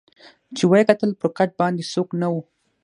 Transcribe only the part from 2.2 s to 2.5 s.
نه وو